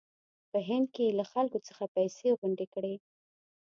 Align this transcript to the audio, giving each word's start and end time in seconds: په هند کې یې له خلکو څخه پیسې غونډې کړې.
په 0.51 0.59
هند 0.67 0.85
کې 0.93 1.03
یې 1.07 1.15
له 1.19 1.25
خلکو 1.31 1.59
څخه 1.67 1.83
پیسې 1.95 2.27
غونډې 2.39 2.67
کړې. 2.73 2.93